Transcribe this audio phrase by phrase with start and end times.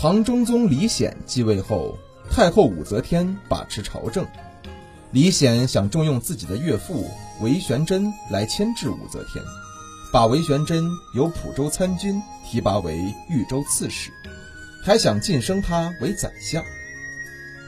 [0.00, 1.94] 唐中宗李显继位后，
[2.30, 4.26] 太后武则天把持朝政。
[5.10, 7.10] 李显想重用自己的岳父
[7.42, 9.44] 韦玄真来牵制武则天，
[10.10, 12.96] 把韦玄真由蒲州参军提拔为
[13.28, 14.10] 豫州刺史，
[14.82, 16.64] 还想晋升他为宰相。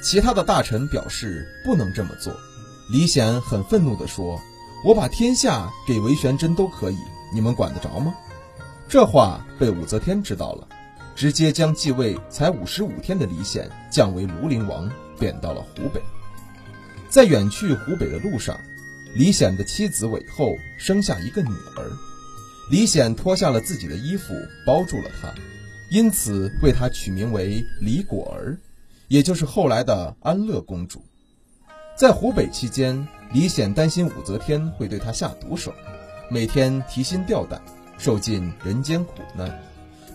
[0.02, 2.34] 其他的大臣表示不能这么做。
[2.90, 4.40] 李显很愤怒地说
[4.86, 6.96] ：“我把天下给韦玄真都可以，
[7.34, 8.14] 你们管得着吗？”
[8.88, 10.66] 这话被武则天知道了。
[11.14, 16.00] 直接将继位才五十五天的李显降为庐陵王，贬到了湖北。
[17.08, 18.58] 在远去湖北的路上，
[19.14, 21.90] 李显的妻子韦后生下一个女儿，
[22.70, 24.34] 李显脱下了自己的衣服
[24.66, 25.32] 包住了她，
[25.90, 28.56] 因此为她取名为李果儿，
[29.08, 31.04] 也就是后来的安乐公主。
[31.94, 35.74] 在湖北期间，李显担心武则天会对他下毒手，
[36.30, 37.60] 每天提心吊胆，
[37.98, 39.62] 受尽人间苦难。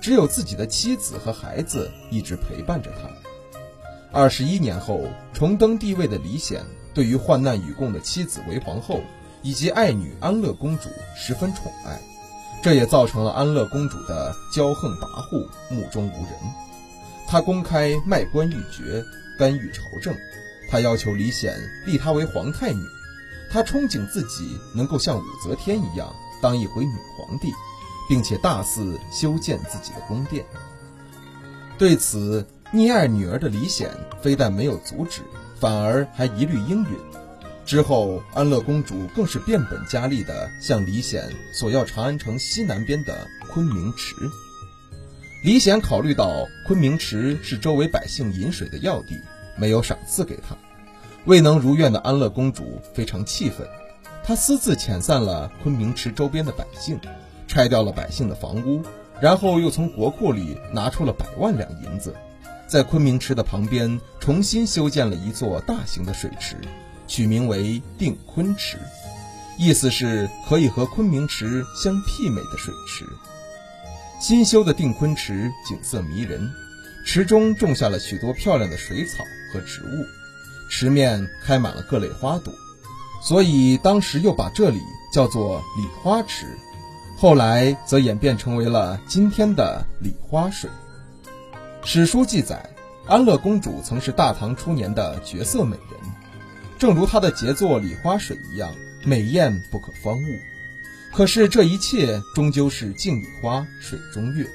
[0.07, 3.09] 只有自己的妻子和孩子一直陪伴着他。
[4.09, 5.01] 二十一年后
[5.33, 6.63] 重登帝位的李显，
[6.93, 9.01] 对于患难与共的妻子韦皇后
[9.41, 11.99] 以及爱女安乐公主十分宠爱，
[12.63, 16.31] 这也造成了安乐公主的骄横跋扈、目中无人。
[17.27, 19.03] 他公开卖官鬻爵，
[19.37, 20.15] 干预朝政。
[20.71, 21.53] 他要求李显
[21.85, 22.81] 立她为皇太女。
[23.51, 27.51] 他憧憬自己能够像武则天一样当一回女皇帝。
[28.07, 30.45] 并且大肆修建自己的宫殿。
[31.77, 33.89] 对此，溺爱女儿的李显
[34.21, 35.21] 非但没有阻止，
[35.59, 36.91] 反而还一律应允。
[37.65, 44.15] 之后，安乐公主更是变本加厉地向李显索要长安城西南边的昆明池。
[45.43, 49.21] 李显考虑到昆明池是周围百姓饮水的要地，
[49.57, 50.57] 没有赏赐给他，
[51.25, 53.67] 未能如愿的安乐公主非常气愤，
[54.23, 56.99] 她私自遣散了昆明池周边的百姓。
[57.47, 58.83] 拆掉了百姓的房屋，
[59.21, 62.13] 然后又从国库里拿出了百万两银子，
[62.67, 66.57] 在昆明池的旁边重新修建了一座大型的水池，
[67.07, 68.77] 取名为定昆池，
[69.57, 73.05] 意思是可以和昆明池相媲美的水池。
[74.19, 76.51] 新修的定昆池景色迷人，
[77.05, 80.05] 池中种下了许多漂亮的水草和植物，
[80.69, 82.53] 池面开满了各类花朵，
[83.23, 84.79] 所以当时又把这里
[85.13, 86.45] 叫做李花池。
[87.19, 90.69] 后来则演变成为了今天的礼花水。
[91.83, 92.69] 史书记载，
[93.07, 95.99] 安乐公主曾是大唐初年的绝色美人，
[96.77, 98.71] 正如她的杰作礼花水一样
[99.03, 100.27] 美艳不可方物。
[101.11, 104.45] 可是这一切终究是镜里花水中月。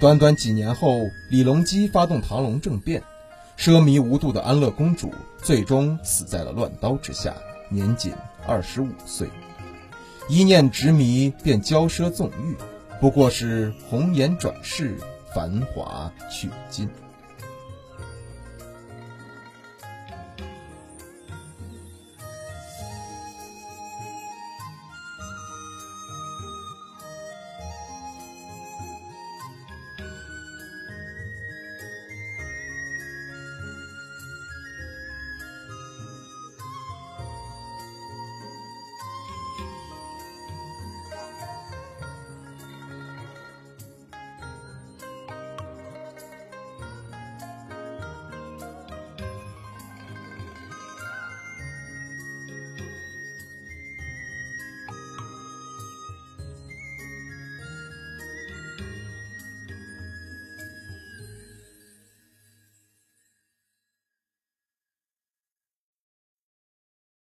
[0.00, 3.04] 短短几年后，李隆基发动唐隆政变，
[3.56, 7.32] 奢靡无度的安乐公主最终死在了乱刀之下，
[7.68, 8.12] 年仅
[8.48, 9.30] 二十五岁。
[10.28, 12.56] 一念执迷，便骄奢纵欲，
[13.00, 14.96] 不过是红颜转世，
[15.34, 16.88] 繁华去尽。